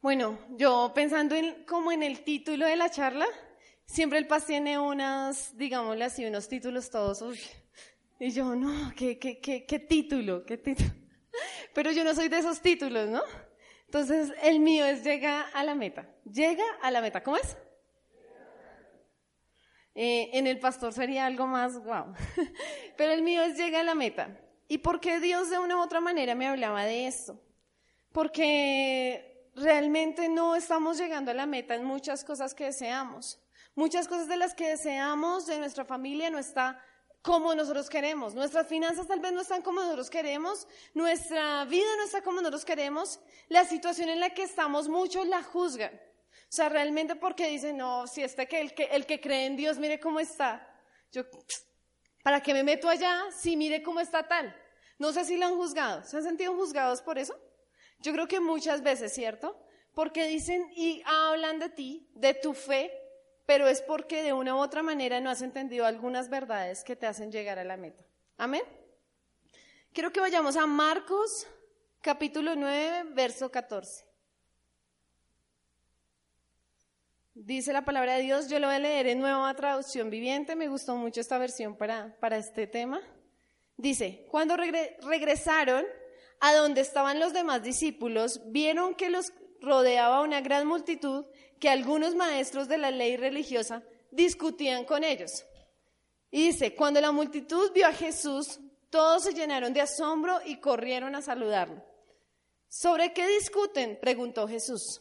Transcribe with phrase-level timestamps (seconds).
[0.00, 3.26] Bueno, yo pensando en, como en el título de la charla,
[3.86, 7.40] siempre el PAS tiene unas, digámosle así, unos títulos todos, uy,
[8.18, 10.44] y yo, no, ¿qué, qué, qué, qué título?
[10.46, 10.90] ¿Qué título?
[11.74, 13.22] Pero yo no soy de esos títulos, ¿no?
[13.86, 16.08] Entonces, el mío es llega a la meta.
[16.24, 17.22] Llega a la meta.
[17.22, 17.56] ¿Cómo es?
[19.94, 22.12] Eh, en el pastor sería algo más wow.
[22.96, 24.38] Pero el mío es llega a la meta.
[24.68, 27.40] ¿Y por qué Dios de una u otra manera me hablaba de esto?
[28.12, 33.40] Porque realmente no estamos llegando a la meta en muchas cosas que deseamos.
[33.74, 36.82] Muchas cosas de las que deseamos de nuestra familia no está
[37.22, 38.34] como nosotros queremos.
[38.34, 40.68] Nuestras finanzas tal vez no están como nosotros queremos.
[40.94, 43.18] Nuestra vida no está como nosotros queremos.
[43.48, 45.92] La situación en la que estamos muchos la juzgan.
[45.94, 49.78] O sea, realmente porque dicen, no, si este que que, el que cree en Dios,
[49.78, 50.66] mire cómo está.
[51.10, 51.22] Yo,
[52.22, 54.54] ¿para qué me meto allá si mire cómo está tal?
[54.98, 56.04] No sé si lo han juzgado.
[56.04, 57.36] ¿Se han sentido juzgados por eso?
[58.06, 59.60] Yo creo que muchas veces, ¿cierto?
[59.92, 62.92] Porque dicen y hablan de ti, de tu fe,
[63.46, 67.08] pero es porque de una u otra manera no has entendido algunas verdades que te
[67.08, 68.04] hacen llegar a la meta.
[68.36, 68.62] Amén.
[69.92, 71.48] Quiero que vayamos a Marcos
[72.00, 74.04] capítulo 9, verso 14.
[77.34, 80.68] Dice la palabra de Dios, yo lo voy a leer en nueva traducción viviente, me
[80.68, 83.02] gustó mucho esta versión para, para este tema.
[83.76, 85.84] Dice, cuando regresaron
[86.40, 91.24] a donde estaban los demás discípulos, vieron que los rodeaba una gran multitud
[91.58, 95.44] que algunos maestros de la ley religiosa discutían con ellos.
[96.30, 101.14] Y dice, cuando la multitud vio a Jesús, todos se llenaron de asombro y corrieron
[101.14, 101.82] a saludarlo.
[102.68, 103.98] ¿Sobre qué discuten?
[104.00, 105.00] preguntó Jesús.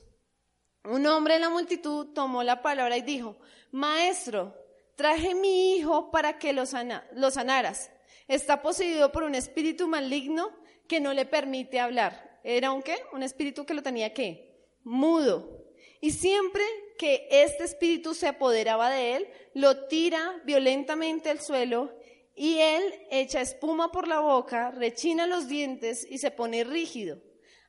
[0.83, 3.37] Un hombre en la multitud tomó la palabra y dijo,
[3.71, 4.55] Maestro,
[4.95, 7.91] traje mi hijo para que lo, sanaras.
[8.27, 10.51] Está poseído por un espíritu maligno
[10.87, 12.39] que no le permite hablar.
[12.43, 12.95] ¿Era un qué?
[13.13, 14.55] Un espíritu que lo tenía qué?
[14.83, 15.65] Mudo.
[16.01, 16.63] Y siempre
[16.97, 21.91] que este espíritu se apoderaba de él, lo tira violentamente al suelo
[22.35, 27.21] y él echa espuma por la boca, rechina los dientes y se pone rígido.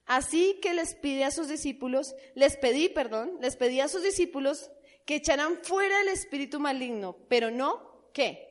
[0.04, 4.70] Así que les pide a sus discípulos, les pedí, perdón, les pedí a sus discípulos
[5.04, 8.48] que echaran fuera el espíritu maligno, pero no, ¿qué?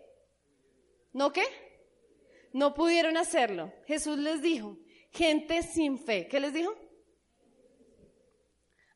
[1.13, 1.43] ¿No qué?
[2.55, 3.73] No pudieron hacerlo.
[3.85, 4.77] Jesús les dijo,
[5.11, 6.73] gente sin fe, ¿qué les dijo?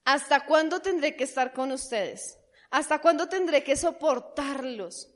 [0.06, 2.40] ¿Hasta cuándo tendré que estar con ustedes?
[2.70, 5.14] ¿Hasta cuándo tendré que soportarlos?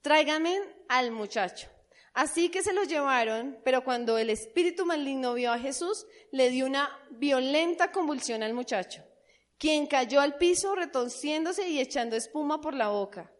[0.00, 0.58] Tráiganme
[0.88, 1.68] al muchacho.
[2.14, 6.64] Así que se los llevaron, pero cuando el espíritu maligno vio a Jesús, le dio
[6.64, 9.04] una violenta convulsión al muchacho,
[9.58, 13.33] quien cayó al piso retorciéndose y echando espuma por la boca.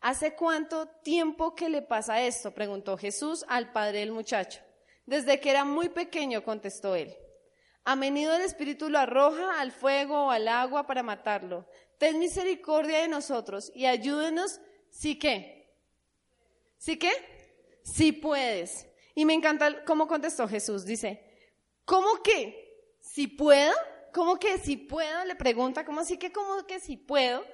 [0.00, 2.52] ¿Hace cuánto tiempo que le pasa esto?
[2.52, 4.60] preguntó Jesús al padre del muchacho.
[5.04, 7.14] Desde que era muy pequeño, contestó él.
[7.84, 11.66] A menudo el Espíritu lo arroja al fuego o al agua para matarlo.
[11.98, 15.74] Ten misericordia de nosotros y ayúdenos si qué.
[16.78, 17.10] ¿Sí qué?
[17.82, 18.86] Si puedes.
[19.14, 20.84] Y me encanta cómo contestó Jesús.
[20.86, 21.22] Dice,
[21.84, 22.96] ¿cómo que?
[23.00, 23.72] ¿Si puedo?
[24.14, 25.24] ¿Cómo que si puedo?
[25.24, 27.44] Le pregunta, ¿cómo así que cómo que si puedo?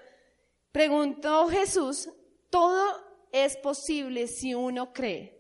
[0.73, 2.09] Preguntó Jesús,
[2.51, 5.37] todo es posible si uno cree.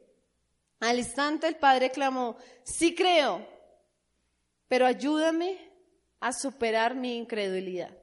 [0.80, 3.46] Al instante el Padre clamó, sí creo,
[4.68, 5.58] pero ayúdame
[6.20, 7.96] a superar mi incredulidad.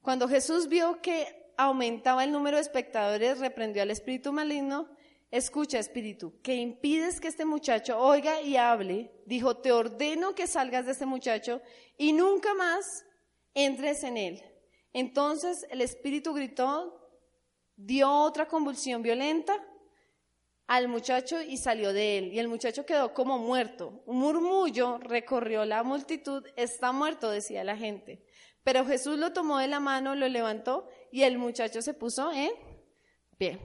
[0.00, 4.88] Cuando Jesús vio que aumentaba el número de espectadores, reprendió al espíritu maligno,
[5.30, 10.86] escucha espíritu, que impides que este muchacho oiga y hable, dijo, te ordeno que salgas
[10.86, 11.62] de este muchacho
[11.96, 13.04] y nunca más
[13.54, 14.44] entres en él.
[14.92, 17.01] Entonces el espíritu gritó,
[17.76, 19.54] dio otra convulsión violenta
[20.66, 22.32] al muchacho y salió de él.
[22.32, 24.02] Y el muchacho quedó como muerto.
[24.06, 26.46] Un murmullo recorrió la multitud.
[26.56, 28.24] Está muerto, decía la gente.
[28.64, 32.52] Pero Jesús lo tomó de la mano, lo levantó y el muchacho se puso en
[33.36, 33.58] pie.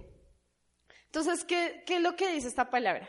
[1.06, 3.08] Entonces, ¿qué, ¿qué es lo que dice esta palabra?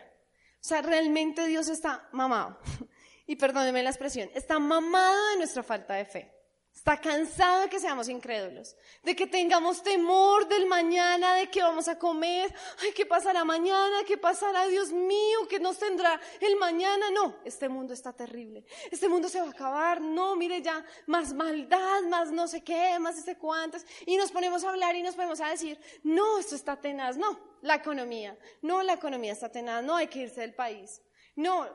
[0.60, 2.58] O sea, realmente Dios está mamado.
[3.30, 6.37] Y perdóneme la expresión, está mamado de nuestra falta de fe.
[6.78, 11.88] Está cansado de que seamos incrédulos, de que tengamos temor del mañana, de que vamos
[11.88, 14.04] a comer, ay, ¿qué pasará mañana?
[14.06, 15.40] ¿Qué pasará, Dios mío?
[15.50, 17.10] ¿Qué nos tendrá el mañana?
[17.10, 21.34] No, este mundo está terrible, este mundo se va a acabar, no, mire ya, más
[21.34, 25.16] maldad, más no sé qué, más ese cuántas, y nos ponemos a hablar y nos
[25.16, 29.82] ponemos a decir, no, esto está tenaz, no, la economía, no, la economía está tenaz,
[29.82, 31.02] no hay que irse del país,
[31.34, 31.68] no,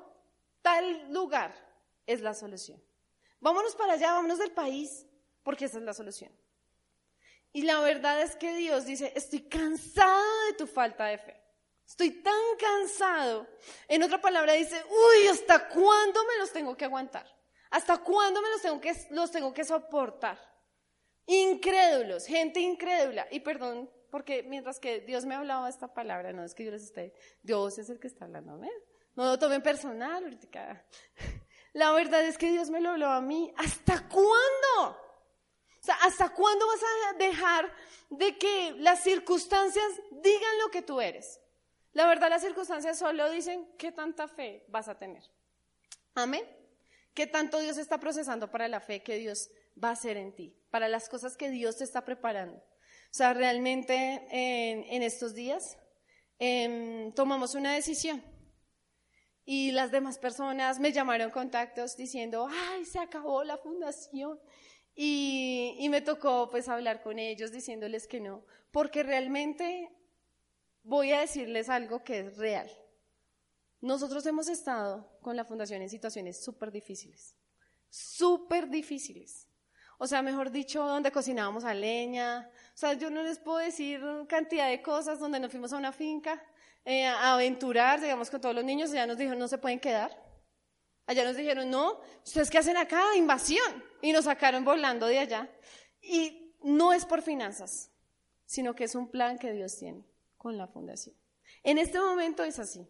[0.61, 1.53] tal lugar
[2.07, 2.81] es la solución.
[3.43, 5.05] Vámonos para allá, vámonos del país,
[5.43, 6.31] porque esa es la solución.
[7.51, 11.43] Y la verdad es que Dios dice, estoy cansado de tu falta de fe.
[11.85, 13.45] Estoy tan cansado.
[13.89, 17.27] En otra palabra dice, uy, ¿hasta cuándo me los tengo que aguantar?
[17.69, 20.39] ¿Hasta cuándo me los tengo que, los tengo que soportar?
[21.25, 23.27] Incrédulos, gente incrédula.
[23.29, 26.83] Y perdón, porque mientras que Dios me hablaba esta palabra, no es que yo les
[26.83, 28.71] esté, Dios es el que está hablando, ¿ves?
[29.15, 30.85] No lo tomen personal ahorita.
[31.73, 33.51] La verdad es que Dios me lo habló a mí.
[33.57, 34.97] ¿Hasta cuándo?
[35.83, 37.73] O sea, ¿hasta cuándo vas a dejar
[38.09, 41.41] de que las circunstancias digan lo que tú eres?
[41.93, 45.23] La verdad, las circunstancias solo dicen qué tanta fe vas a tener.
[46.15, 46.47] Amén.
[47.13, 49.49] ¿Qué tanto Dios está procesando para la fe que Dios
[49.81, 50.55] va a hacer en ti?
[50.69, 52.57] Para las cosas que Dios te está preparando.
[52.57, 55.77] O sea, realmente en, estos días
[56.39, 58.23] em, tomamos una decisión
[59.45, 64.39] y las demás personas me llamaron contactos diciendo, ay, se acabó la fundación.
[64.95, 69.91] Y, y me tocó pues hablar con ellos diciéndoles que no, porque realmente
[70.83, 72.69] voy a decirles algo que es real.
[73.81, 77.35] Nosotros hemos estado con la fundación en situaciones súper difíciles,
[77.89, 79.47] súper difíciles.
[79.97, 82.49] O sea, mejor dicho, donde cocinábamos a leña.
[82.73, 85.91] O sea, yo no les puedo decir cantidad de cosas donde nos fuimos a una
[85.91, 86.41] finca
[86.85, 88.91] eh, a aventurar, digamos, con todos los niños.
[88.91, 90.11] Allá nos dijeron, no se pueden quedar.
[91.05, 93.15] Allá nos dijeron, no, ¿ustedes qué hacen acá?
[93.15, 93.83] Invasión.
[94.01, 95.49] Y nos sacaron volando de allá.
[96.01, 97.91] Y no es por finanzas,
[98.45, 100.03] sino que es un plan que Dios tiene
[100.37, 101.15] con la fundación.
[101.63, 102.87] En este momento es así.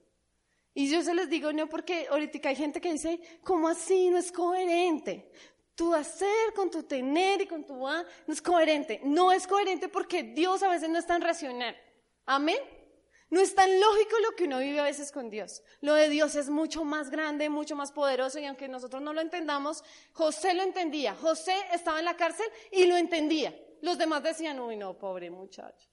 [0.75, 4.10] Y yo se les digo, no, porque ahorita hay gente que dice, ¿cómo así?
[4.10, 5.31] No es coherente.
[5.75, 9.01] Tu hacer con tu tener y con tu A no es coherente.
[9.04, 11.75] No es coherente porque Dios a veces no es tan racional.
[12.25, 12.57] Amén.
[13.33, 15.63] No es tan lógico lo que uno vive a veces con Dios.
[15.81, 19.21] Lo de Dios es mucho más grande, mucho más poderoso y aunque nosotros no lo
[19.21, 21.15] entendamos, José lo entendía.
[21.15, 23.51] José estaba en la cárcel y lo entendía.
[23.81, 25.89] Los demás decían, uy, no, pobre muchacho.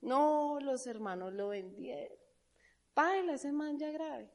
[0.00, 2.18] No, los hermanos lo vendieron.
[2.94, 4.28] Paila ese man ya grave.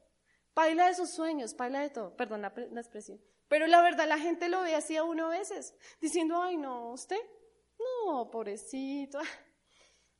[0.54, 2.16] Paila de sus sueños, paila de todo.
[2.16, 2.48] Perdón la,
[2.80, 3.20] expresión.
[3.46, 6.92] Pero la verdad, la gente lo ve así a uno a veces, diciendo, ay, no,
[6.92, 7.20] ¿usted?
[8.06, 9.20] No, pobrecito.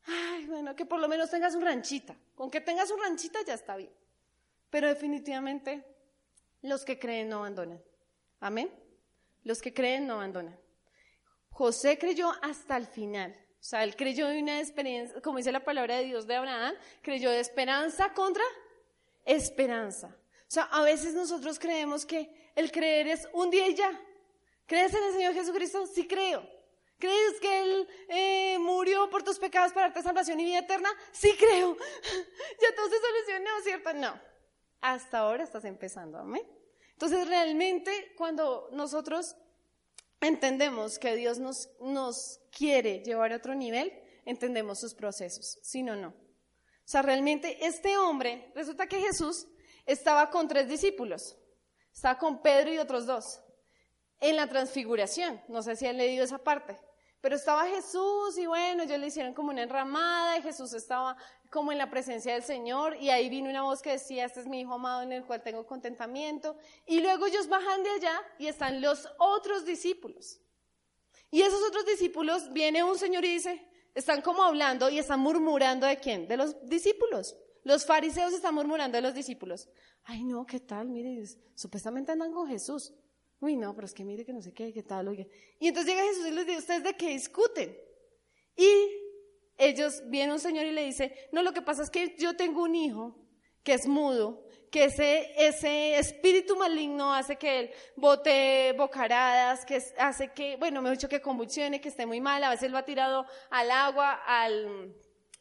[0.07, 2.17] Ay, bueno, que por lo menos tengas un ranchita.
[2.35, 3.93] Con que tengas un ranchita ya está bien.
[4.71, 5.85] Pero definitivamente,
[6.63, 7.83] los que creen no abandonan.
[8.41, 8.71] Amén.
[9.45, 10.59] Los que creen no abandonan.
[11.51, 13.33] José creyó hasta el final.
[13.61, 16.75] O sea, él creyó de una experiencia, como dice la palabra de Dios de Abraham,
[17.01, 18.43] creyó de esperanza contra
[19.25, 20.09] esperanza.
[20.09, 24.01] O sea, a veces nosotros creemos que el creer es un día y ya.
[24.67, 25.87] ¿Crees en el Señor Jesucristo?
[25.87, 26.49] Sí creo.
[27.03, 30.89] ¿Crees que Él eh, murió por tus pecados para darte salvación y vida eterna?
[31.11, 31.77] Sí creo.
[32.63, 33.93] ya todo se solucionó, ¿cierto?
[33.95, 34.21] No.
[34.81, 36.43] Hasta ahora estás empezando, amén.
[36.93, 39.35] Entonces, realmente, cuando nosotros
[40.21, 43.93] entendemos que Dios nos, nos quiere llevar a otro nivel,
[44.25, 46.11] entendemos sus procesos, si no, no.
[46.11, 46.15] O
[46.85, 49.49] sea, realmente este hombre, resulta que Jesús
[49.87, 51.37] estaba con tres discípulos,
[51.93, 53.41] estaba con Pedro y otros dos,
[54.21, 56.79] en la transfiguración, no sé si han leído esa parte,
[57.23, 61.17] pero estaba Jesús y bueno, ellos le hicieron como una enramada y Jesús estaba
[61.51, 64.49] como en la presencia del Señor y ahí vino una voz que decía, este es
[64.49, 66.57] mi hijo amado en el cual tengo contentamiento.
[66.85, 70.41] Y luego ellos bajan de allá y están los otros discípulos.
[71.31, 75.87] Y esos otros discípulos, viene un Señor y dice, están como hablando y están murmurando
[75.87, 76.27] de quién?
[76.27, 77.37] De los discípulos.
[77.63, 79.69] Los fariseos están murmurando de los discípulos.
[80.03, 80.89] Ay, no, ¿qué tal?
[80.89, 82.93] Mire, supuestamente andan con Jesús.
[83.43, 85.29] Uy, no, pero es que mire que no sé qué, qué tal, oye.
[85.59, 87.77] Y entonces llega Jesús y les dice, ¿ustedes de qué discuten?
[88.57, 88.71] Y
[89.59, 92.63] ellos, viene un señor y le dice, no, lo que pasa es que yo tengo
[92.63, 93.17] un hijo
[93.65, 100.33] que es mudo, que ese, ese espíritu maligno hace que él bote bocaradas, que hace
[100.33, 102.85] que, bueno, me he dicho que convulsione, que esté muy mal, a veces lo ha
[102.85, 104.95] tirado al agua, al,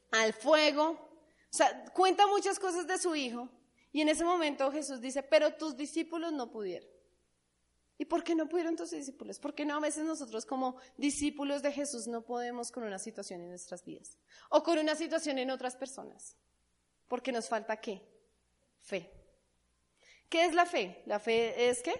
[0.09, 0.89] al fuego.
[0.89, 3.47] O sea, cuenta muchas cosas de su hijo.
[3.91, 6.90] Y en ese momento Jesús dice, pero tus discípulos no pudieron.
[8.01, 9.37] ¿Y por qué no pudieron tus discípulos?
[9.37, 13.41] ¿Por qué no a veces nosotros como discípulos de Jesús no podemos con una situación
[13.41, 14.17] en nuestras vidas?
[14.49, 16.35] O con una situación en otras personas.
[17.07, 18.01] Porque nos falta qué?
[18.79, 19.07] Fe.
[20.29, 21.03] ¿Qué es la fe?
[21.05, 21.93] La fe es qué?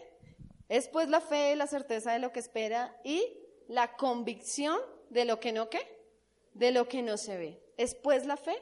[0.70, 4.80] Es pues la fe, la certeza de lo que espera y la convicción
[5.12, 5.82] de lo que no qué?
[6.56, 7.64] De lo que no se ve.
[7.78, 8.58] Es pues la fe,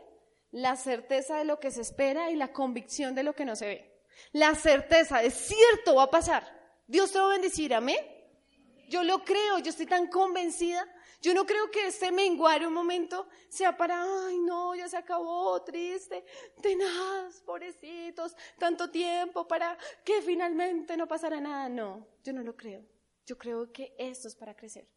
[0.51, 3.65] la certeza de lo que se espera y la convicción de lo que no se
[3.65, 4.01] ve.
[4.34, 6.59] La certeza, es cierto, va a pasar.
[6.89, 8.00] Dios te va a bendecir, amén.
[8.89, 10.84] Yo lo creo, yo estoy tan convencida.
[11.22, 15.62] Yo no creo que este menguar un momento sea para, ay, no, ya se acabó,
[15.63, 16.25] triste,
[16.63, 21.69] tenaz, pobrecitos, tanto tiempo para que finalmente no pasara nada.
[21.69, 22.84] No, yo no lo creo.
[23.27, 24.89] Yo creo que esto es para crecer.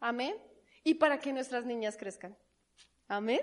[0.00, 0.34] Amén.
[0.84, 2.34] Y para que nuestras niñas crezcan.
[3.08, 3.40] Amén.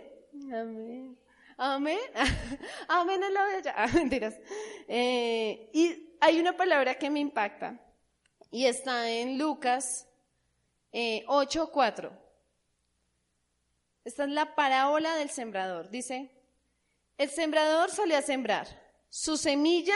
[0.52, 1.20] Amén.
[1.58, 2.00] Amén.
[2.88, 3.76] Amén la bella.
[3.78, 4.40] Ah, mentiras.
[4.88, 7.78] Eh, y hay una palabra que me impacta
[8.50, 10.08] y está en Lucas
[10.94, 12.18] eh, 8:4.
[14.06, 15.90] Esta es la parábola del sembrador.
[15.90, 16.32] Dice,
[17.18, 18.68] el sembrador salió a sembrar
[19.10, 19.96] su semilla,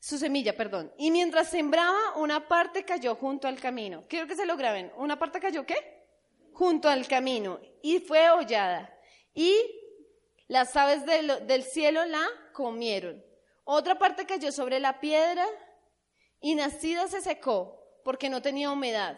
[0.00, 4.04] su semilla, perdón, y mientras sembraba, una parte cayó junto al camino.
[4.08, 4.90] Quiero que se lo graben.
[4.96, 5.76] ¿Una parte cayó qué?
[6.52, 8.92] Junto al camino y fue hollada.
[9.34, 9.54] Y
[10.48, 13.29] las aves del cielo la comieron.
[13.72, 15.46] Otra parte cayó sobre la piedra
[16.40, 19.16] y nacida se secó porque no tenía humedad.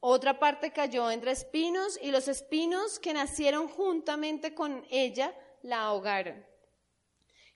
[0.00, 6.42] Otra parte cayó entre espinos y los espinos que nacieron juntamente con ella la ahogaron.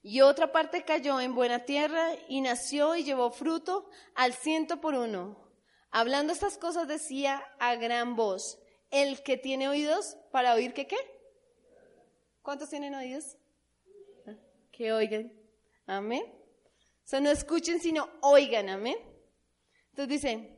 [0.02, 4.94] Y otra parte cayó en buena tierra y nació y llevó fruto al ciento por
[4.94, 5.38] uno.
[5.90, 8.58] Hablando estas cosas decía a gran voz,
[8.90, 10.98] el que tiene oídos para oír que qué.
[12.42, 13.38] ¿Cuántos tienen oídos?
[14.70, 15.35] Que oigan.
[15.86, 16.24] Amén.
[17.04, 18.68] O sea, no escuchen, sino oigan.
[18.68, 18.96] Amén.
[19.90, 20.56] Entonces dice,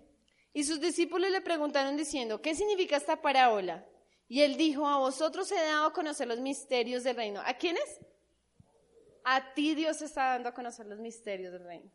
[0.52, 3.86] y sus discípulos le preguntaron diciendo, ¿qué significa esta parábola?
[4.26, 7.40] Y él dijo, a vosotros he dado a conocer los misterios del reino.
[7.44, 8.00] ¿A quiénes?
[9.24, 11.90] A ti Dios está dando a conocer los misterios del reino.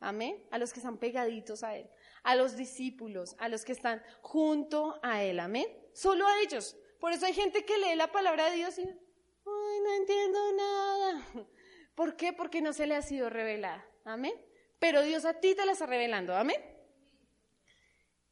[0.00, 0.44] Amén.
[0.50, 1.88] A los que están pegaditos a Él.
[2.22, 5.40] A los discípulos, a los que están junto a Él.
[5.40, 5.66] Amén.
[5.94, 6.76] Solo a ellos.
[7.00, 11.46] Por eso hay gente que lee la palabra de Dios y, ay, no entiendo nada.
[11.94, 12.32] ¿Por qué?
[12.32, 13.86] Porque no se le ha sido revelada.
[14.04, 14.34] Amén.
[14.78, 16.34] Pero Dios a ti te la está revelando.
[16.34, 16.60] Amén.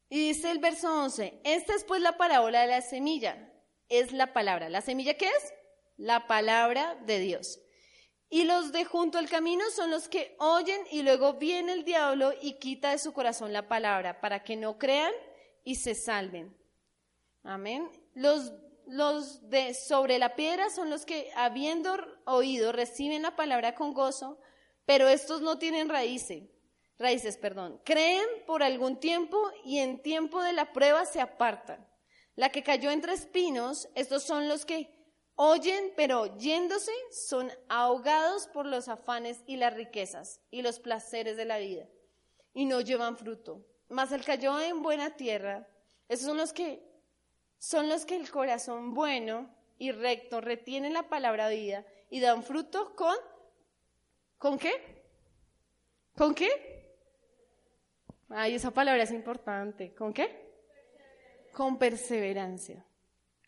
[0.08, 3.50] Y dice el verso 11, esta es pues la parábola de la semilla,
[3.88, 4.68] es la palabra.
[4.68, 5.54] ¿La semilla qué es?
[5.96, 7.60] La palabra de Dios.
[8.28, 12.32] Y los de junto al camino son los que oyen y luego viene el diablo
[12.42, 15.12] y quita de su corazón la palabra para que no crean
[15.64, 16.54] y se salven.
[17.42, 17.90] Amén.
[18.14, 18.52] Los,
[18.92, 24.38] los de sobre la piedra son los que habiendo oído reciben la palabra con gozo,
[24.86, 26.44] pero estos no tienen raíces
[27.02, 31.86] raíces, perdón, creen por algún tiempo y en tiempo de la prueba se apartan.
[32.36, 34.88] La que cayó entre espinos, estos son los que
[35.34, 41.44] oyen, pero yéndose son ahogados por los afanes y las riquezas y los placeres de
[41.44, 41.86] la vida
[42.54, 43.66] y no llevan fruto.
[43.88, 45.68] Mas el cayó en buena tierra,
[46.08, 46.91] esos son los que
[47.62, 52.96] son los que el corazón bueno y recto retienen la palabra vida y dan fruto
[52.96, 53.14] con
[54.36, 55.04] ¿con qué?
[56.16, 56.50] ¿Con qué?
[58.30, 59.94] Ay, esa palabra es importante.
[59.94, 60.52] ¿Con qué?
[61.52, 62.84] Con perseverancia.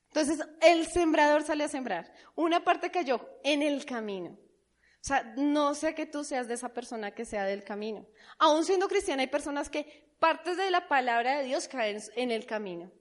[0.06, 2.12] Entonces, el sembrador sale a sembrar.
[2.37, 4.30] Una parte cayó en el camino.
[4.30, 8.06] O sea, no sé que tú seas de esa persona que sea del camino.
[8.38, 12.47] Aún siendo cristiana, hay personas que partes de la palabra de Dios caen en el
[12.47, 12.92] camino.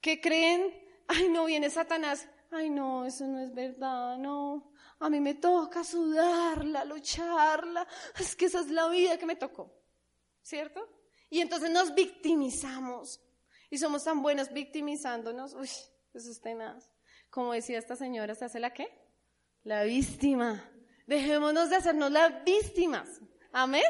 [0.00, 0.72] Que creen,
[1.08, 2.28] ay, no viene Satanás.
[2.50, 4.72] Ay, no, eso no es verdad, no.
[4.98, 7.86] A mí me toca sudarla, lucharla.
[8.18, 9.74] Es que esa es la vida que me tocó.
[10.42, 10.88] ¿Cierto?
[11.28, 13.20] Y entonces nos victimizamos.
[13.68, 15.54] Y somos tan buenos victimizándonos.
[15.54, 15.68] Uy,
[16.14, 16.90] eso es tenaz.
[17.30, 18.88] Como decía esta señora, ¿se hace la qué?
[19.64, 20.70] La víctima.
[21.06, 23.20] Dejémonos de hacernos las víctimas.
[23.52, 23.82] Amén.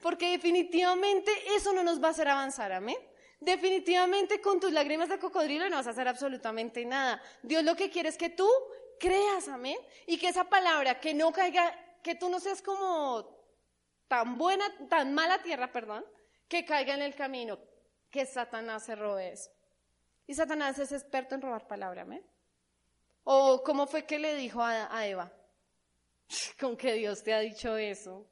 [0.00, 2.72] Porque definitivamente eso no nos va a hacer avanzar.
[2.72, 2.96] Amén.
[3.40, 7.22] Definitivamente con tus lágrimas de cocodrilo no vas a hacer absolutamente nada.
[7.42, 8.48] Dios lo que quiere es que tú
[8.98, 9.78] creas, amén.
[10.06, 13.40] Y que esa palabra, que no caiga, que tú no seas como
[14.08, 16.04] tan buena, tan mala tierra, perdón,
[16.48, 17.58] que caiga en el camino,
[18.10, 19.50] que Satanás se robe eso.
[20.26, 22.22] Y Satanás es experto en robar palabra, ¿me?
[23.24, 25.32] ¿O cómo fue que le dijo a, Eva?
[26.60, 28.26] ¿Con que Dios te ha dicho eso?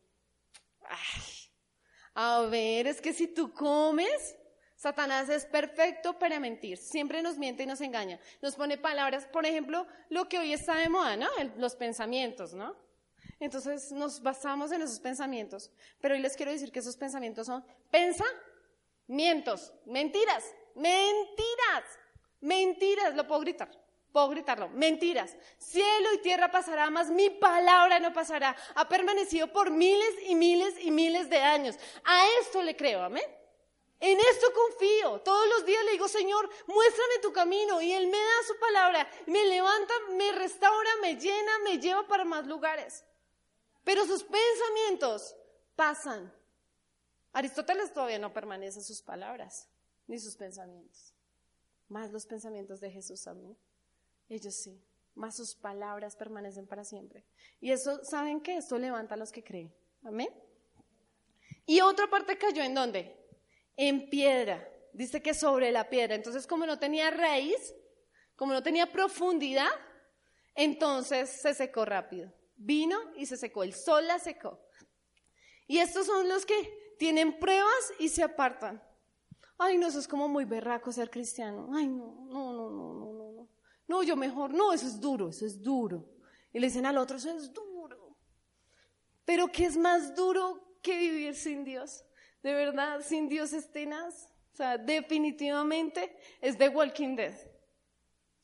[2.14, 4.37] a ver, es que si tú comes,
[4.78, 6.78] Satanás es perfecto para mentir.
[6.78, 8.20] Siempre nos miente y nos engaña.
[8.40, 11.26] Nos pone palabras, por ejemplo, lo que hoy está de moda, ¿no?
[11.56, 12.76] los pensamientos, ¿no?
[13.40, 15.72] Entonces nos basamos en esos pensamientos.
[16.00, 20.44] Pero hoy les quiero decir que esos pensamientos son pensamientos, mentiras,
[20.76, 21.84] mentiras,
[22.40, 23.68] mentiras, lo puedo gritar.
[24.12, 25.36] Puedo gritarlo, mentiras.
[25.58, 28.54] Cielo y tierra pasará, más mi palabra no pasará.
[28.76, 31.76] Ha permanecido por miles y miles y miles de años.
[32.04, 33.37] A esto le creo, amén.
[34.00, 35.20] En esto confío.
[35.22, 37.80] Todos los días le digo, Señor, muéstrame tu camino.
[37.80, 42.24] Y Él me da su palabra, me levanta, me restaura, me llena, me lleva para
[42.24, 43.04] más lugares.
[43.84, 45.34] Pero sus pensamientos
[45.74, 46.32] pasan.
[47.32, 49.68] Aristóteles todavía no permanece sus palabras
[50.06, 51.14] ni sus pensamientos.
[51.88, 53.56] Más los pensamientos de Jesús a mí.
[54.28, 54.80] Ellos sí.
[55.14, 57.24] Más sus palabras permanecen para siempre.
[57.60, 58.56] Y eso, ¿saben qué?
[58.56, 59.74] Esto levanta a los que creen.
[60.04, 60.28] Amén.
[61.66, 63.17] Y otra parte cayó en dónde?
[63.78, 64.68] En piedra.
[64.92, 66.14] Dice que sobre la piedra.
[66.14, 67.74] Entonces, como no tenía raíz,
[68.36, 69.70] como no tenía profundidad,
[70.54, 72.32] entonces se secó rápido.
[72.56, 74.60] Vino y se secó, el sol la secó.
[75.68, 78.82] Y estos son los que tienen pruebas y se apartan.
[79.56, 81.70] Ay, no, eso es como muy berraco ser cristiano.
[81.72, 83.32] Ay, no, no, no, no, no, no.
[83.32, 83.48] No,
[83.86, 86.04] no yo mejor, no, eso es duro, eso es duro.
[86.52, 88.16] Y le dicen al otro, eso es duro.
[89.24, 92.04] Pero ¿qué es más duro que vivir sin Dios?
[92.48, 94.26] De verdad, sin Dios es tenaz.
[94.54, 97.34] O sea, definitivamente es The Walking Dead.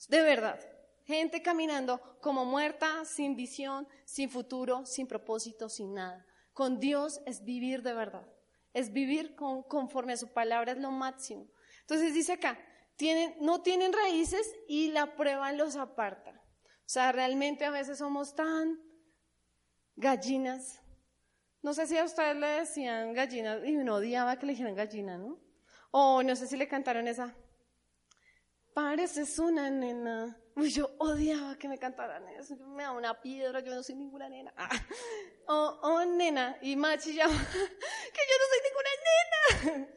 [0.08, 0.60] De verdad.
[1.04, 6.26] Gente caminando como muerta, sin visión, sin futuro, sin propósito, sin nada.
[6.52, 8.30] Con Dios es vivir de verdad.
[8.74, 11.48] Es vivir conforme a su palabra, es lo máximo.
[11.80, 12.58] Entonces dice acá,
[12.96, 16.42] tienen, no tienen raíces y la prueba los aparta.
[16.80, 18.78] O sea, realmente a veces somos tan
[19.96, 20.82] gallinas.
[21.64, 25.16] No sé si a ustedes le decían gallinas y uno odiaba que le dijeran gallina,
[25.16, 25.40] ¿no?
[25.92, 27.34] O no sé si le cantaron esa.
[28.74, 32.54] Pareces una nena Uy, yo odiaba que me cantaran eso.
[32.56, 34.52] Me da una piedra, yo no soy ninguna nena.
[34.56, 34.68] Ah.
[35.46, 36.56] Oh, oh, nena.
[36.62, 39.88] Y Machi ya, que yo no soy ninguna nena.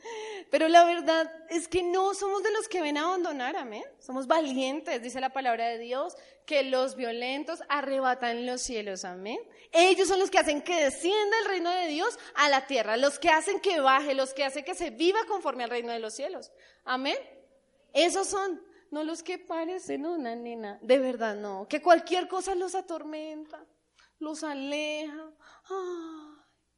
[0.49, 3.83] Pero la verdad es que no somos de los que ven a abandonar, amén.
[3.99, 9.39] Somos valientes, dice la palabra de Dios, que los violentos arrebatan los cielos, amén.
[9.71, 13.19] Ellos son los que hacen que descienda el reino de Dios a la tierra, los
[13.19, 16.13] que hacen que baje, los que hacen que se viva conforme al reino de los
[16.13, 16.51] cielos.
[16.85, 17.17] Amén.
[17.93, 18.61] Esos son
[18.91, 23.65] no los que parecen una nena, de verdad no, que cualquier cosa los atormenta,
[24.19, 25.29] los aleja.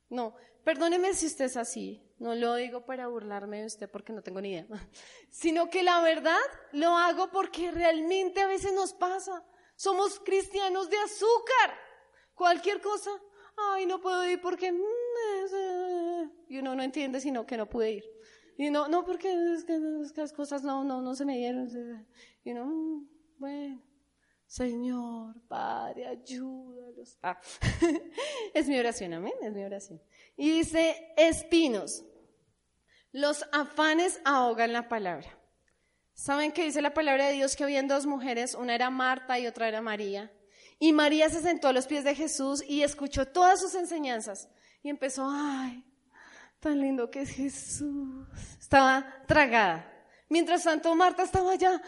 [0.10, 4.22] no, perdóneme si usted es así, no lo digo para burlarme de usted porque no
[4.22, 4.68] tengo ni idea,
[5.30, 6.38] sino que la verdad
[6.74, 9.44] lo hago porque realmente a veces nos pasa.
[9.76, 11.74] Somos cristianos de azúcar,
[12.36, 13.12] cualquier cosa.
[13.56, 14.72] Ay, no puedo ir porque...
[14.72, 18.20] Mm, y uno no entiende sino que no puede ir.
[18.58, 19.80] Y no, no, porque es que,
[20.16, 21.70] las cosas no, no, no se me dieron.
[22.44, 23.08] Y no, mm,
[23.38, 23.82] bueno,
[24.46, 27.18] Señor, Padre, ayúdalos.
[27.22, 27.40] Ah,
[28.54, 30.02] es mi oración, amén, es mi oración.
[30.36, 32.04] Y dice, espinos,
[33.12, 35.38] los afanes ahogan la palabra.
[36.14, 37.56] ¿Saben qué dice la palabra de Dios?
[37.56, 40.32] Que habían dos mujeres, una era Marta y otra era María.
[40.78, 44.50] Y María se sentó a los pies de Jesús y escuchó todas sus enseñanzas.
[44.82, 45.86] Y empezó, ay,
[46.60, 48.28] tan lindo que es Jesús.
[48.60, 49.94] Estaba tragada.
[50.30, 51.82] Mientras tanto, Marta estaba allá.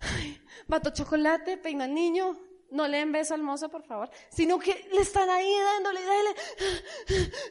[0.00, 2.38] Ay, bato chocolate, peina al niño.
[2.70, 4.10] No le den beso al mozo, por favor.
[4.30, 6.30] Sino que le están ahí dándole, dale.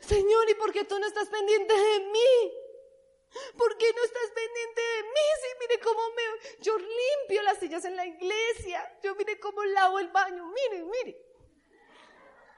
[0.01, 2.64] Señor, ¿y por qué tú no estás pendiente de mí?
[3.57, 5.27] ¿Por qué no estás pendiente de mí?
[5.41, 6.61] Sí, mire cómo me...
[6.61, 8.97] Yo limpio las sillas en la iglesia.
[9.03, 10.47] Yo mire cómo lavo el baño.
[10.47, 11.25] Mire, mire.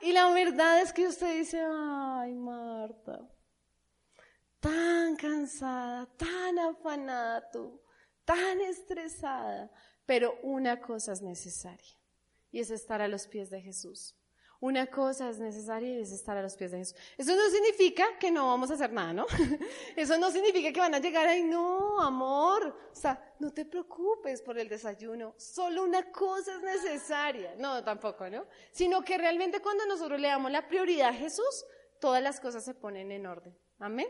[0.02, 3.28] Y la verdad es que usted dice, ay, Marta,
[4.60, 7.82] tan cansada, tan afanada tú,
[8.24, 9.72] tan estresada,
[10.06, 11.98] pero una cosa es necesaria
[12.52, 14.16] y es estar a los pies de Jesús.
[14.60, 16.98] Una cosa es necesaria y es estar a los pies de Jesús.
[17.16, 19.26] Eso no significa que no vamos a hacer nada, ¿no?
[19.96, 22.76] Eso no significa que van a llegar ahí, no, amor.
[22.92, 25.36] O sea, no te preocupes por el desayuno.
[25.38, 27.54] Solo una cosa es necesaria.
[27.58, 28.48] No, tampoco, ¿no?
[28.72, 31.66] Sino que realmente cuando nosotros le damos la prioridad a Jesús,
[32.00, 33.56] todas las cosas se ponen en orden.
[33.78, 34.08] Amén.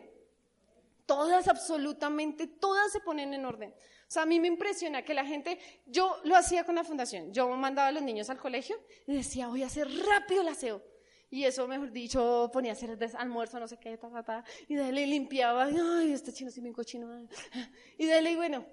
[1.05, 3.75] Todas, absolutamente todas se ponen en orden.
[4.07, 7.33] O sea, a mí me impresiona que la gente, yo lo hacía con la fundación,
[7.33, 10.81] yo mandaba a los niños al colegio y decía, voy a hacer rápido el aseo.
[11.29, 14.75] Y eso, mejor dicho, ponía a hacer almuerzo, no sé qué, ta, ta, ta, y
[14.75, 17.27] de ahí limpiaba, ay, este chino sí bien cochino.
[17.97, 18.65] Y de ahí, bueno,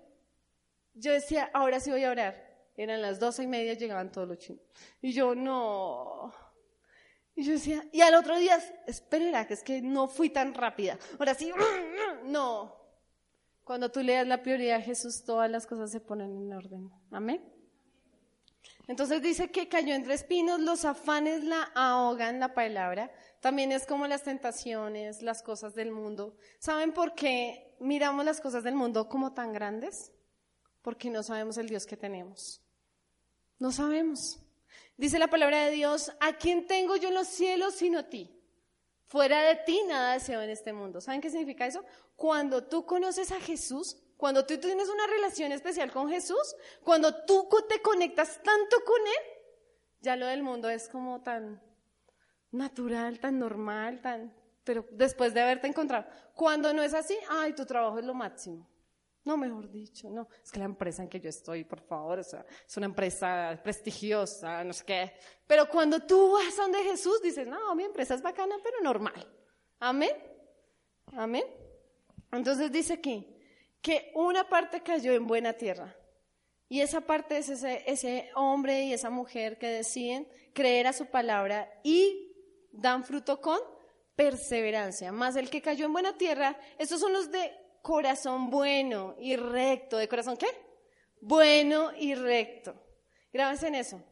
[0.95, 2.55] yo decía, ahora sí voy a orar.
[2.77, 4.63] Eran las doce y media, llegaban todos los chinos.
[5.03, 6.33] Y yo, no,
[7.37, 10.99] y yo decía, y al otro día, espera, que es que no fui tan rápida.
[11.19, 11.51] Ahora sí,
[12.25, 12.84] no.
[13.65, 16.91] Cuando tú leas la prioridad de Jesús, todas las cosas se ponen en orden.
[17.11, 17.43] Amén.
[18.87, 23.11] Entonces dice que cayó entre espinos, los afanes la ahogan la palabra.
[23.41, 26.37] También es como las tentaciones, las cosas del mundo.
[26.59, 30.13] ¿Saben por qué miramos las cosas del mundo como tan grandes?
[30.83, 32.61] Porque no sabemos el Dios que tenemos.
[33.59, 34.41] No sabemos.
[34.99, 38.39] Dice la palabra de Dios, ¿a quién tengo yo en los cielos sino a ti?
[39.15, 41.01] Fuera de ti nada deseo en este mundo.
[41.01, 41.85] ¿Saben qué significa eso?
[42.17, 47.49] Cuando tú conoces a Jesús, cuando tú tienes una relación especial con Jesús, cuando tú
[47.69, 49.41] te conectas tanto con Él,
[50.01, 51.63] ya lo del mundo es como tan
[52.51, 54.35] natural, tan normal, tan...
[54.65, 58.69] Pero después de haberte encontrado, cuando no es así, ay, tu trabajo es lo máximo.
[59.25, 60.29] No, mejor dicho, no.
[60.43, 63.59] Es que la empresa en que yo estoy, por favor, o sea, es una empresa
[63.63, 65.13] prestigiosa, no sé qué.
[65.47, 69.27] Pero cuando tú vas a donde Jesús, dices, no, mi empresa es bacana, pero normal.
[69.81, 70.13] Amén.
[71.13, 71.45] Amén.
[72.33, 73.35] Entonces dice aquí
[73.81, 75.97] que una parte cayó en buena tierra.
[76.69, 81.07] Y esa parte es ese, ese hombre y esa mujer que deciden creer a su
[81.07, 82.33] palabra y
[82.73, 83.59] dan fruto con
[84.17, 85.13] perseverancia.
[85.13, 87.53] Más el que cayó en buena tierra, estos son los de
[87.85, 89.99] corazón bueno y recto.
[89.99, 90.47] ¿De corazón qué?
[91.21, 92.75] Bueno y recto.
[93.31, 94.03] Grábense en eso.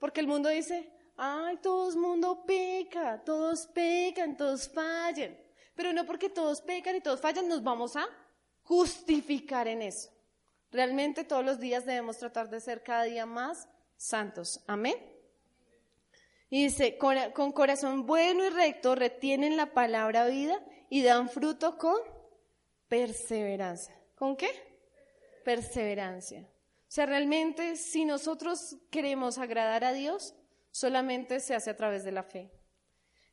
[0.00, 5.38] Porque el mundo dice, ay, todo el mundo peca, todos pecan, todos fallan.
[5.76, 8.04] Pero no porque todos pecan y todos fallan, nos vamos a
[8.64, 10.10] justificar en eso.
[10.72, 14.60] Realmente todos los días debemos tratar de ser cada día más santos.
[14.66, 14.96] Amén.
[16.48, 21.96] Y dice, con, corazón bueno y recto retienen la palabra vida y dan fruto con
[22.90, 23.98] perseverancia.
[24.16, 24.50] ¿Con qué?
[25.44, 26.40] Perseverancia.
[26.40, 30.34] O sea, realmente si nosotros queremos agradar a Dios,
[30.72, 32.50] solamente se hace a través de la fe.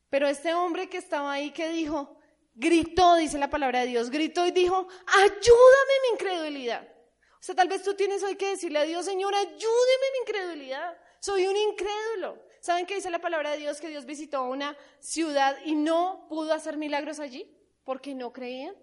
[0.09, 2.17] Pero este hombre que estaba ahí que dijo,
[2.53, 6.87] gritó, dice la palabra de Dios, gritó y dijo, ayúdame mi incredulidad.
[7.33, 10.95] O sea, tal vez tú tienes hoy que decirle a Dios, Señor, ayúdeme mi incredulidad.
[11.19, 12.43] Soy un incrédulo.
[12.61, 13.81] ¿Saben qué dice la palabra de Dios?
[13.81, 17.51] Que Dios visitó una ciudad y no pudo hacer milagros allí
[17.83, 18.75] porque no creían.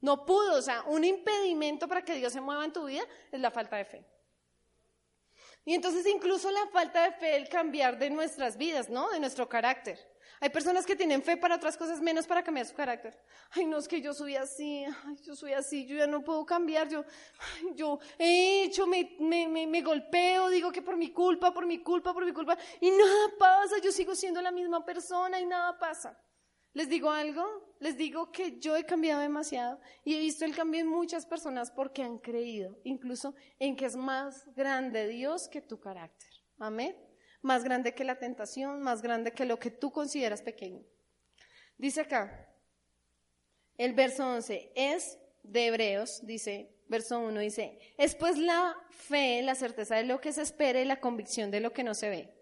[0.00, 3.40] No pudo, o sea, un impedimento para que Dios se mueva en tu vida es
[3.40, 4.04] la falta de fe.
[5.64, 9.10] Y entonces incluso la falta de fe, el cambiar de nuestras vidas, ¿no?
[9.10, 9.98] De nuestro carácter.
[10.42, 13.14] Hay personas que tienen fe para otras cosas menos para cambiar su carácter.
[13.50, 16.46] Ay, no, es que yo soy así, ay, yo soy así, yo ya no puedo
[16.46, 17.04] cambiar, yo,
[17.74, 21.82] yo he hecho, me, me, me, me golpeo, digo que por mi culpa, por mi
[21.82, 25.78] culpa, por mi culpa, y nada pasa, yo sigo siendo la misma persona y nada
[25.78, 26.18] pasa.
[26.72, 27.44] ¿Les digo algo?
[27.80, 31.70] Les digo que yo he cambiado demasiado y he visto el cambio en muchas personas
[31.70, 36.28] porque han creído, incluso en que es más grande Dios que tu carácter.
[36.58, 36.94] Amén
[37.42, 40.84] más grande que la tentación, más grande que lo que tú consideras pequeño.
[41.78, 42.48] Dice acá,
[43.76, 49.54] el verso 11, es de Hebreos, dice, verso 1, dice, es pues la fe, la
[49.54, 52.39] certeza de lo que se espera y la convicción de lo que no se ve.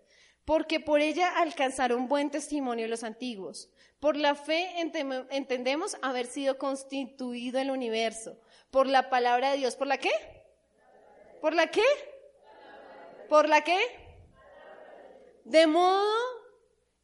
[0.49, 3.69] Porque por ella alcanzaron buen testimonio los antiguos.
[4.01, 4.71] Por la fe
[5.31, 8.41] entendemos haber sido constituido el universo.
[8.71, 9.77] Por la palabra de Dios.
[9.77, 10.11] ¿Por la qué?
[11.43, 11.85] ¿Por la qué?
[13.29, 13.79] ¿Por la qué?
[15.45, 16.17] De modo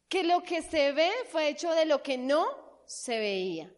[0.09, 2.47] que lo que se ve fue hecho de lo que no
[2.87, 3.71] se veía.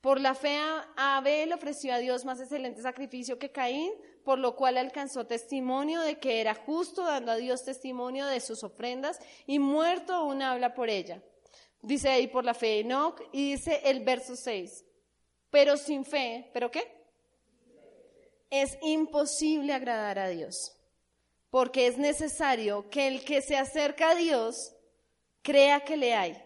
[0.00, 0.58] Por la fe
[0.96, 3.92] Abel ofreció a Dios más excelente sacrificio que Caín,
[4.24, 8.62] por lo cual alcanzó testimonio de que era justo, dando a Dios testimonio de sus
[8.62, 11.22] ofrendas, y muerto aún habla por ella.
[11.82, 14.84] Dice ahí por la fe Enoch, y dice el verso 6,
[15.50, 16.90] pero sin fe, ¿pero qué?
[18.50, 20.76] Es imposible agradar a Dios
[21.50, 24.72] porque es necesario que el que se acerca a Dios
[25.42, 26.42] crea que le hay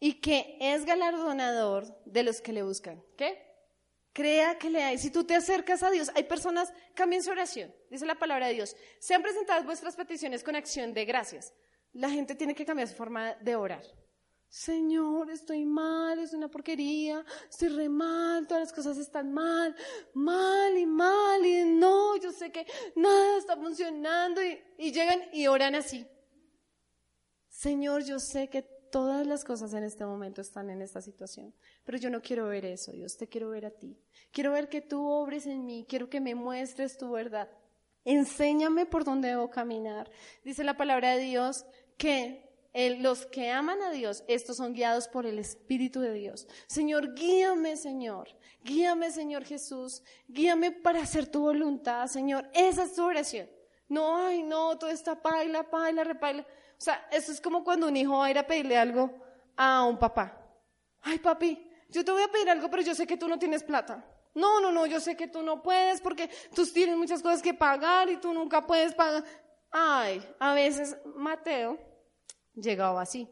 [0.00, 3.02] y que es galardonador de los que le buscan.
[3.16, 3.53] ¿Qué?
[4.14, 4.96] Crea que le hay.
[4.96, 8.54] Si tú te acercas a Dios, hay personas, cambien su oración, dice la palabra de
[8.54, 8.76] Dios.
[9.00, 11.52] Sean presentadas vuestras peticiones con acción de gracias.
[11.92, 13.82] La gente tiene que cambiar su forma de orar.
[14.48, 19.74] Señor, estoy mal, es una porquería, estoy re mal, todas las cosas están mal,
[20.12, 25.48] mal y mal, y no, yo sé que nada está funcionando, y, y llegan y
[25.48, 26.06] oran así.
[27.48, 28.62] Señor, yo sé que
[28.94, 31.52] todas las cosas en este momento están en esta situación,
[31.82, 33.98] pero yo no quiero ver eso, Dios, te quiero ver a ti.
[34.30, 37.50] Quiero ver que tú obres en mí, quiero que me muestres tu verdad.
[38.04, 40.08] Enséñame por dónde debo caminar.
[40.44, 42.48] Dice la palabra de Dios que
[43.00, 46.46] los que aman a Dios, estos son guiados por el Espíritu de Dios.
[46.68, 48.28] Señor, guíame, Señor.
[48.62, 50.04] Guíame, Señor Jesús.
[50.28, 52.48] Guíame para hacer tu voluntad, Señor.
[52.54, 53.48] Esa es tu oración.
[53.88, 56.46] No, ay, no, todo está paila, paila, repaila.
[56.78, 59.10] O sea, eso es como cuando un hijo va a ir a pedirle algo
[59.56, 60.40] a un papá.
[61.02, 63.62] Ay, papi, yo te voy a pedir algo, pero yo sé que tú no tienes
[63.62, 64.04] plata.
[64.34, 67.54] No, no, no, yo sé que tú no puedes porque tú tienes muchas cosas que
[67.54, 69.24] pagar y tú nunca puedes pagar.
[69.70, 71.78] Ay, a veces Mateo
[72.54, 73.28] llegaba así.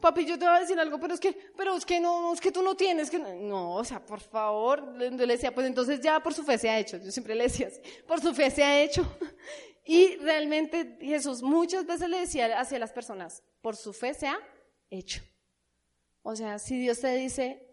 [0.00, 2.40] Papi, yo te voy a decir algo, pero es que, pero es que no, es
[2.40, 6.00] que tú no tienes que, no, o sea, por favor, le, le decía, pues entonces
[6.00, 8.50] ya por su fe se ha hecho, yo siempre le decía así, por su fe
[8.50, 9.02] se ha hecho.
[9.86, 14.38] Y realmente Jesús muchas veces le decía hacia las personas, por su fe se ha
[14.90, 15.22] hecho.
[16.22, 17.72] O sea, si Dios te dice,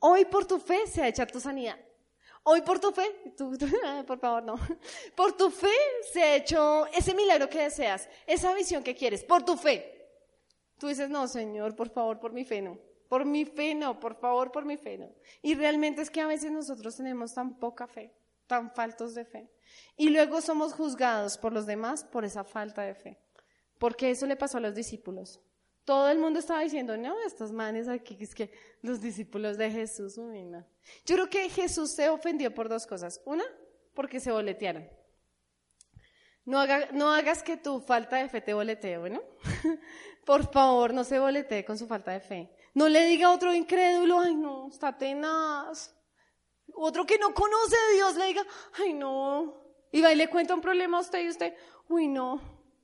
[0.00, 1.78] hoy por tu fe se ha hecho tu sanidad,
[2.42, 3.04] hoy por tu fe,
[4.06, 4.56] por favor no,
[5.14, 5.70] por tu fe
[6.12, 9.92] se ha hecho ese milagro que deseas, esa visión que quieres, por tu fe.
[10.78, 12.76] Tú dices, no, Señor, por favor, por mi fe no.
[13.08, 15.14] Por mi fe no, por favor, por mi fe no.
[15.42, 18.12] Y realmente es que a veces nosotros tenemos tan poca fe,
[18.46, 19.50] tan faltos de fe.
[19.96, 23.18] Y luego somos juzgados por los demás por esa falta de fe.
[23.78, 25.40] Porque eso le pasó a los discípulos.
[25.84, 28.50] Todo el mundo estaba diciendo, no, estos manes aquí, es que
[28.82, 30.66] los discípulos de Jesús, uy, no.
[31.04, 33.20] Yo creo que Jesús se ofendió por dos cosas.
[33.24, 33.44] Una,
[33.94, 34.88] porque se boletearon.
[36.44, 39.20] No, no hagas que tu falta de fe te boletee, bueno.
[40.24, 42.50] Por favor, no se boletee con su falta de fe.
[42.72, 45.95] No le diga a otro incrédulo, ay no, está tenaz.
[46.74, 48.46] Otro que no conoce a Dios le diga,
[48.78, 49.62] ay no.
[49.92, 51.54] Y va y le cuenta un problema a usted y usted,
[51.88, 52.40] uy no.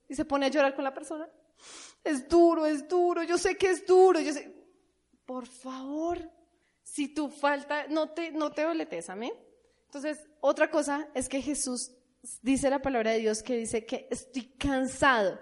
[0.08, 1.28] Y se pone a llorar con la persona.
[2.02, 4.52] Es duro, es duro, yo sé que es duro, yo sé.
[5.24, 6.18] Por favor,
[6.82, 9.32] si tu falta, no te, no te boletes, amén.
[9.86, 11.92] Entonces, otra cosa es que Jesús
[12.40, 15.38] dice la palabra de Dios que dice que estoy cansado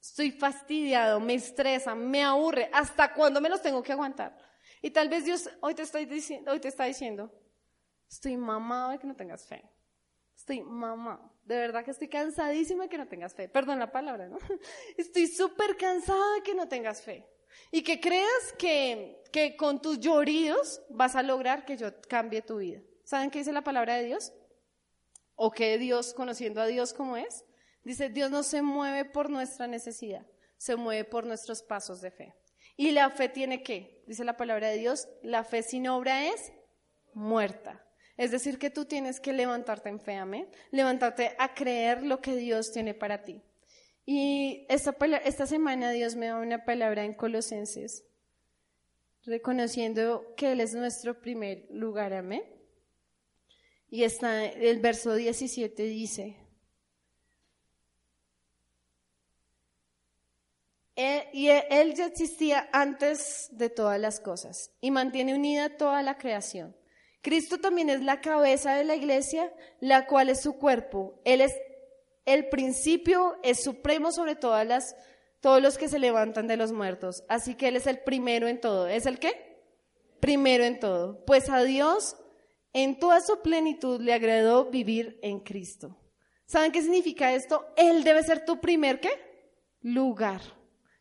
[0.00, 2.70] Estoy fastidiado, me estresa, me aburre.
[2.72, 4.36] ¿Hasta cuándo me los tengo que aguantar?
[4.80, 7.30] Y tal vez Dios hoy te, diciendo, hoy te está diciendo,
[8.10, 9.62] estoy mamado de que no tengas fe.
[10.36, 11.32] Estoy mamado.
[11.44, 13.48] De verdad que estoy cansadísima de que no tengas fe.
[13.48, 14.38] Perdón la palabra, ¿no?
[14.96, 17.26] Estoy súper cansada de que no tengas fe.
[17.70, 22.58] Y que creas que, que con tus lloridos vas a lograr que yo cambie tu
[22.58, 22.80] vida.
[23.04, 24.32] ¿Saben qué dice la palabra de Dios?
[25.34, 27.44] O que Dios, conociendo a Dios como es,
[27.82, 30.26] Dice, Dios no se mueve por nuestra necesidad,
[30.58, 32.34] se mueve por nuestros pasos de fe.
[32.76, 36.52] Y la fe tiene que, dice la palabra de Dios, la fe sin obra es
[37.14, 37.84] muerta.
[38.20, 40.46] Es decir, que tú tienes que levantarte en fe, amén.
[40.72, 43.40] Levantarte a creer lo que Dios tiene para ti.
[44.04, 48.04] Y esta, esta semana Dios me da una palabra en Colosenses,
[49.24, 52.44] reconociendo que Él es nuestro primer lugar, amén.
[53.88, 56.36] Y está, el verso 17 dice,
[61.32, 66.78] y Él ya existía antes de todas las cosas y mantiene unida toda la creación.
[67.22, 71.20] Cristo también es la cabeza de la iglesia, la cual es su cuerpo.
[71.24, 71.52] Él es
[72.24, 74.96] el principio, es supremo sobre todas las,
[75.40, 77.24] todos los que se levantan de los muertos.
[77.28, 78.88] Así que Él es el primero en todo.
[78.88, 79.58] ¿Es el qué?
[80.20, 81.24] Primero en todo.
[81.24, 82.16] Pues a Dios
[82.72, 85.96] en toda su plenitud le agradó vivir en Cristo.
[86.46, 87.66] ¿Saben qué significa esto?
[87.76, 89.10] Él debe ser tu primer qué?
[89.82, 90.40] Lugar.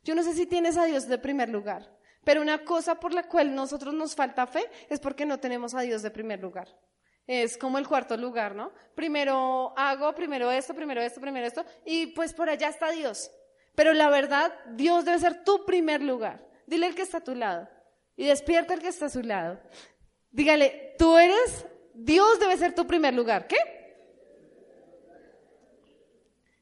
[0.04, 3.24] Yo no sé si tienes a Dios de primer lugar, pero una cosa por la
[3.24, 6.68] cual nosotros nos falta fe es porque no tenemos a Dios de primer lugar.
[7.26, 8.72] Es como el cuarto lugar, ¿no?
[8.96, 13.32] Primero hago, primero esto, primero esto, primero esto, y pues por allá está Dios.
[13.76, 16.46] Pero la verdad, Dios debe ser tu primer lugar.
[16.66, 17.70] Dile al que está a tu lado
[18.16, 19.60] y despierta al que está a su lado.
[20.32, 23.48] Dígale, tú eres, Dios debe ser tu primer lugar.
[23.48, 23.58] ¿Qué?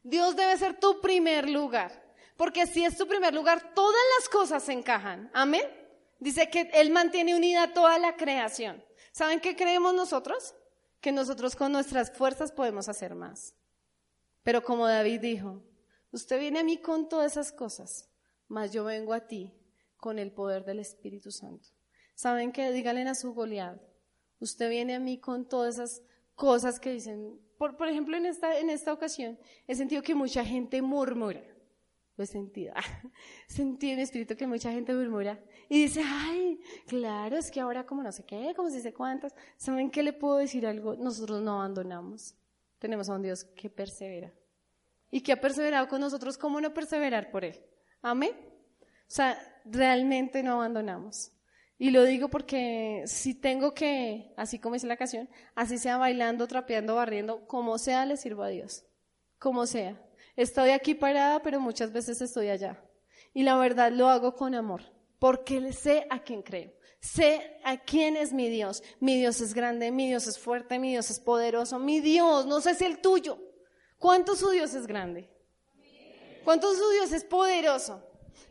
[0.02, 2.07] Dios debe ser tu primer lugar.
[2.38, 5.28] Porque si es tu primer lugar, todas las cosas se encajan.
[5.34, 5.64] Amén.
[6.20, 8.82] Dice que Él mantiene unida toda la creación.
[9.10, 10.54] ¿Saben qué creemos nosotros?
[11.00, 13.56] Que nosotros con nuestras fuerzas podemos hacer más.
[14.44, 15.64] Pero como David dijo,
[16.12, 18.08] usted viene a mí con todas esas cosas,
[18.46, 19.52] mas yo vengo a ti
[19.96, 21.70] con el poder del Espíritu Santo.
[22.14, 22.70] ¿Saben qué?
[22.70, 23.82] Díganle a su Goliat,
[24.38, 26.02] usted viene a mí con todas esas
[26.36, 30.44] cosas que dicen, por, por ejemplo, en esta, en esta ocasión he sentido que mucha
[30.44, 31.42] gente murmura
[32.18, 32.74] lo he sentido.
[33.46, 38.02] Sentí en espíritu que mucha gente murmura y dice, ay, claro, es que ahora como
[38.02, 39.34] no sé qué, como si sé cuántas.
[39.56, 40.96] ¿Saben qué le puedo decir algo?
[40.96, 42.34] Nosotros no abandonamos.
[42.78, 44.34] Tenemos a un Dios que persevera.
[45.10, 47.64] Y que ha perseverado con nosotros, ¿cómo no perseverar por Él?
[48.02, 48.32] Amén.
[48.82, 51.32] O sea, realmente no abandonamos.
[51.78, 56.48] Y lo digo porque si tengo que, así como dice la canción, así sea bailando,
[56.48, 58.84] trapeando, barriendo, como sea, le sirvo a Dios.
[59.38, 60.04] Como sea.
[60.38, 62.80] Estoy aquí parada, pero muchas veces estoy allá.
[63.34, 64.82] Y la verdad lo hago con amor,
[65.18, 66.72] porque sé a quién creo.
[67.00, 68.84] Sé a quién es mi Dios.
[69.00, 71.80] Mi Dios es grande, mi Dios es fuerte, mi Dios es poderoso.
[71.80, 73.36] Mi Dios, no sé si el tuyo.
[73.98, 75.28] ¿Cuánto su Dios es grande?
[76.44, 78.00] ¿Cuánto su Dios es poderoso?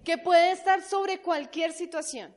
[0.04, 2.36] Que puede estar sobre cualquier situación.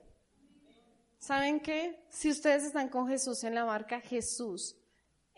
[1.19, 2.07] ¿Saben qué?
[2.09, 4.80] Si ustedes están con Jesús en la barca, Jesús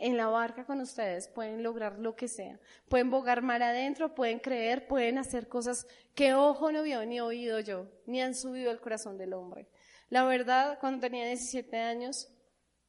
[0.02, 2.58] en la barca con ustedes pueden lograr lo que sea.
[2.88, 5.86] Pueden bogar mar adentro, pueden creer, pueden hacer cosas
[6.16, 9.68] que ojo no vio ni oído yo, ni han subido al corazón del hombre.
[10.10, 12.28] La verdad, cuando tenía 17 años,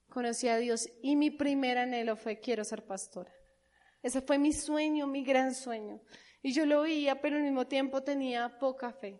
[0.09, 3.31] conocí a Dios y mi primer anhelo fue quiero ser pastora.
[4.01, 6.01] Ese fue mi sueño, mi gran sueño.
[6.41, 9.19] Y yo lo veía, pero al mismo tiempo tenía poca fe.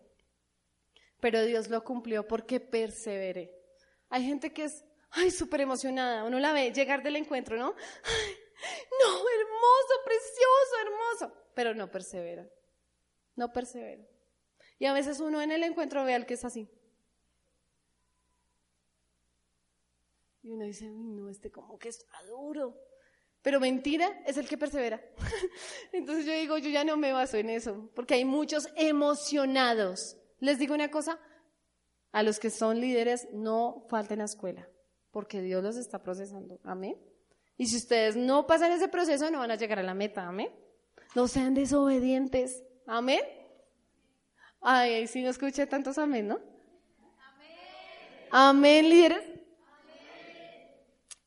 [1.20, 3.54] Pero Dios lo cumplió porque perseveré.
[4.10, 7.74] Hay gente que es ay, súper emocionada, uno la ve llegar del encuentro, ¿no?
[8.04, 8.34] Ay,
[9.02, 12.48] no, hermoso, precioso, hermoso, pero no persevera,
[13.36, 14.04] no persevera.
[14.78, 16.68] Y a veces uno en el encuentro ve al que es así.
[20.42, 22.78] Y uno dice, no, este como que está duro.
[23.40, 25.02] Pero mentira es el que persevera.
[25.92, 30.16] Entonces yo digo, yo ya no me baso en eso, porque hay muchos emocionados.
[30.40, 31.20] Les digo una cosa,
[32.12, 34.68] a los que son líderes no falten a escuela
[35.14, 36.58] porque Dios los está procesando.
[36.64, 36.96] Amén.
[37.56, 40.26] Y si ustedes no pasan ese proceso, no van a llegar a la meta.
[40.26, 40.50] Amén.
[41.14, 42.64] No sean desobedientes.
[42.84, 43.20] Amén.
[44.60, 46.40] Ay, si no escuché tantos amén, ¿no?
[47.20, 47.48] Amén.
[48.32, 49.22] Amén, líderes.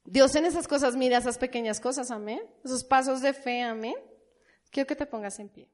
[0.03, 2.41] Dios en esas cosas mira esas pequeñas cosas, amén.
[2.65, 3.95] Esos pasos de fe, amén.
[4.69, 5.69] Quiero que te pongas en pie.